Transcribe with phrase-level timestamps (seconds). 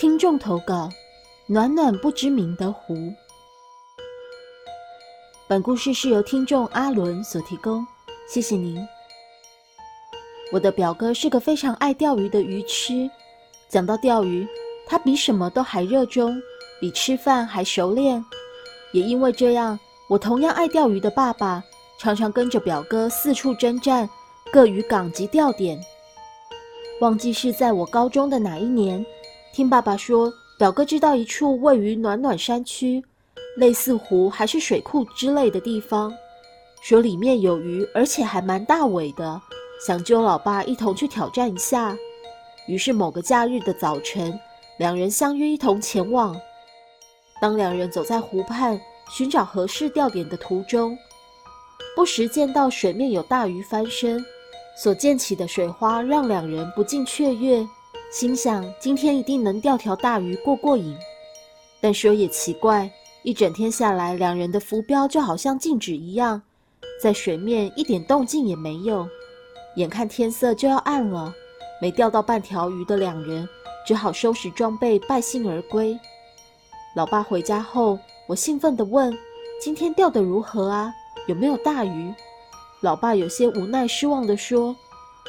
[0.00, 0.88] 听众投稿：
[1.48, 2.94] 暖暖不知名的湖。
[5.48, 7.84] 本故事是由听众阿伦所提供，
[8.28, 8.80] 谢谢您。
[10.52, 13.10] 我的表哥是个非常爱钓鱼的鱼痴。
[13.68, 14.46] 讲到钓鱼，
[14.86, 16.40] 他比什么都还热衷，
[16.80, 18.24] 比吃饭还熟练。
[18.92, 19.76] 也因为这样，
[20.08, 21.60] 我同样爱钓鱼的爸爸
[21.98, 24.08] 常常跟着表哥四处征战
[24.52, 25.76] 各渔港及钓点。
[27.00, 29.04] 忘记是在我高中的哪一年，
[29.58, 33.04] 听爸爸说，表哥知道一处位于暖暖山区。
[33.56, 36.14] 类似湖还是水库之类的地方，
[36.80, 39.42] 说里面有鱼，而且还蛮大尾的，
[39.84, 41.96] 想揪老爸一同去挑战一下。
[42.68, 44.38] 于是某个假日的早晨，
[44.78, 46.40] 两人相约一同前往。
[47.40, 50.96] 当两人走在湖畔寻找合适钓点的途中，
[51.96, 54.24] 不时见到水面有大鱼翻身，
[54.80, 57.66] 所溅起的水花让两人不禁雀跃，
[58.10, 60.96] 心想今天一定能钓条大鱼过过瘾。
[61.80, 62.90] 但说也奇怪。
[63.24, 66.40] 一整天下来，两人的浮标就好像静止一样，
[67.02, 69.06] 在水面一点动静也没有。
[69.74, 71.34] 眼看天色就要暗了，
[71.82, 73.46] 没钓到半条鱼的两人
[73.86, 75.98] 只好收拾装备，败兴而归。
[76.94, 79.12] 老爸回家后，我兴奋地问
[79.60, 80.94] ：“今天钓得如何啊？
[81.26, 82.14] 有没有大鱼？”
[82.80, 84.74] 老爸有些无奈、失望地说：“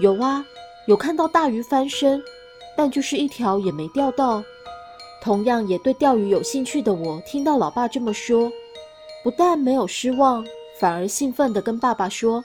[0.00, 0.44] 有啊，
[0.86, 2.22] 有看到大鱼翻身，
[2.80, 4.42] 但就是一条也没钓到。”
[5.20, 8.50] 同样也对钓鱼有兴趣的我，听到老爸这么说，
[9.22, 10.42] 不但没有失望，
[10.78, 12.42] 反而兴奋地跟爸爸说：“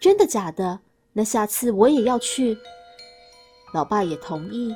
[0.00, 0.80] 真的假的？
[1.12, 2.56] 那下次我也要去。”
[3.74, 4.74] 老爸也同意。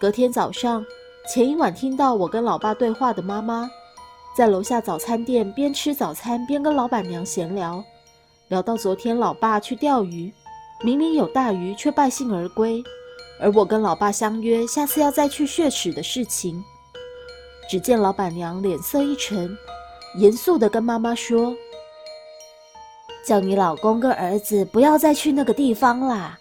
[0.00, 0.84] 隔天早上，
[1.32, 3.70] 前一晚听到我跟老爸对话的妈妈，
[4.36, 7.84] 在楼下早餐店边吃早餐边跟老板娘闲聊，
[8.48, 10.34] 聊到昨天老爸去钓鱼，
[10.82, 12.82] 明明有大鱼，却败兴而归。
[13.40, 16.62] 而我跟老爸相约，下次要再去血池的事情。
[17.68, 19.56] 只见老板娘脸色一沉，
[20.16, 21.54] 严肃地跟妈妈说
[23.26, 26.38] ：“叫你老公跟儿子不要再去那个地方啦！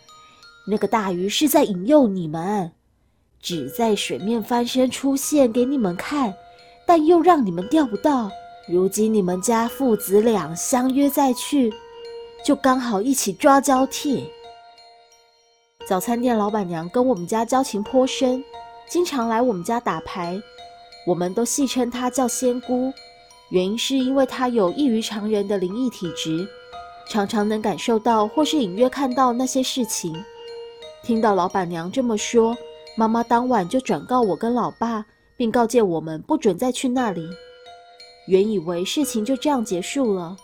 [0.68, 2.72] 那个大鱼是在引诱你们，
[3.42, 6.34] 只在水面翻身出现给你们看，
[6.86, 8.30] 但又让你们钓不到。
[8.68, 11.74] 如今你们家父子俩相约再去，
[12.46, 14.30] 就刚好一起抓交替。”
[15.86, 18.42] 早餐店老板娘跟我们家交情颇深，
[18.88, 20.42] 经常来我们家打牌，
[21.06, 22.94] 我们都戏称她叫仙姑，
[23.50, 26.48] 原因是因为她有异于常人的灵异体质，
[27.10, 30.16] 常常能感受到或是隐约看到那些事情。
[31.04, 32.56] 听到老板娘这么说，
[32.96, 35.06] 妈妈当晚就转告我跟老爸，
[35.36, 37.28] 并告诫我们不准再去那里。
[38.28, 40.38] 原以为事情就这样结束了，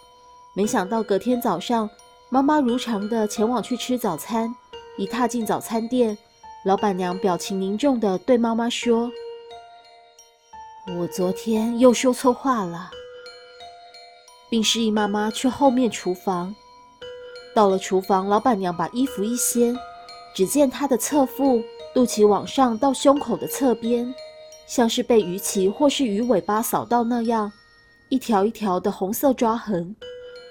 [0.54, 1.90] 没想到隔天早上，
[2.28, 4.54] 妈妈如常的前往去吃早餐。
[5.00, 6.18] 一踏进早餐店，
[6.66, 9.10] 老板娘表情凝重地对妈妈说
[11.00, 12.92] ：“我昨天又说错话了。”
[14.52, 16.54] 并示意妈妈去后面厨房。
[17.56, 19.74] 到了厨房，老板娘把衣服一掀，
[20.36, 24.14] 只见她的侧腹、肚脐往上到胸口的侧边，
[24.68, 27.50] 像是被鱼鳍或是鱼尾巴扫到那样，
[28.10, 29.96] 一条一条的红色抓痕。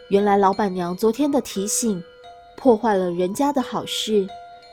[0.09, 2.03] 原来老板娘昨天的提醒。
[2.59, 4.27] 破坏了人家的好事，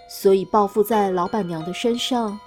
[0.10, 2.38] 所以报复在老板娘的身上。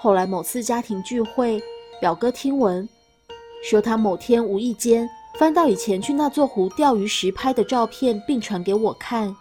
[0.00, 1.62] 后来某次家庭聚会，
[2.00, 2.88] 表哥听闻，
[3.62, 5.06] 说他某天无意间
[5.38, 9.36] 翻到以前去那座湖钓鱼时拍的照片，并传给我看。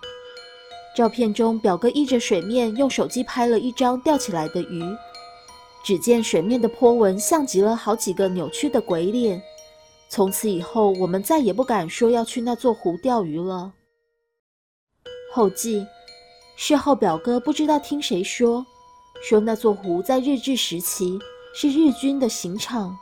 [0.94, 4.84] 照片中，表哥依着水面用手机拍了一张钓起来的鱼，
[5.82, 9.42] 只见水面的波纹像极了好几个扭曲的鬼脸。
[10.10, 13.72] 从此以后，我们再也不敢说要去那座湖钓鱼了。
[15.38, 15.86] 后记，
[16.56, 18.66] 事后表哥不知道听谁说，
[19.22, 21.20] 说那座湖在日治时期
[21.54, 22.98] 是日军的刑场。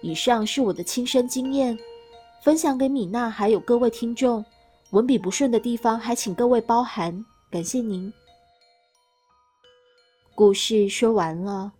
[0.00, 1.78] 以上是我的亲身经验，
[2.42, 4.42] 分享给米娜还有各位听众。
[4.92, 8.10] 文笔不顺的地方，还请各位包涵，感谢您。
[10.34, 11.70] 故事说完了。